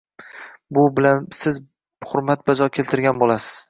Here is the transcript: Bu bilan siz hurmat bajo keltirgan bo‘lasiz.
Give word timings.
Bu 0.77 0.85
bilan 1.01 1.29
siz 1.43 1.61
hurmat 2.09 2.47
bajo 2.51 2.75
keltirgan 2.81 3.25
bo‘lasiz. 3.27 3.57